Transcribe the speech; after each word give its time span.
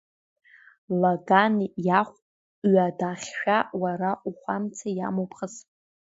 Лагани 1.01 1.67
иахә 1.87 2.15
ҩадахьшәа 2.71 3.57
уара 3.81 4.11
ухәамца 4.29 4.87
иамоуп 4.97 5.31
хыс. 5.37 5.55